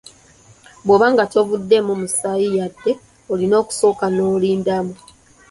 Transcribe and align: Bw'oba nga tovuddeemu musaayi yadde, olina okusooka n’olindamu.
Bw'oba 0.85 1.07
nga 1.13 1.23
tovuddeemu 1.33 1.93
musaayi 2.01 2.47
yadde, 2.57 2.91
olina 3.31 3.55
okusooka 3.63 4.05
n’olindamu. 4.09 4.93